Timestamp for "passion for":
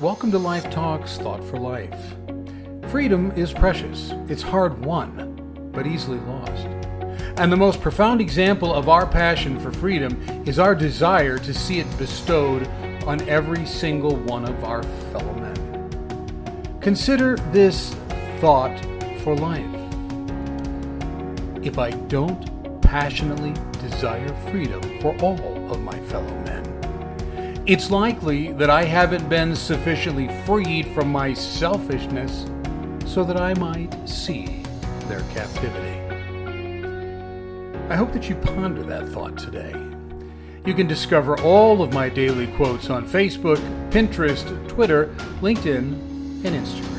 9.06-9.70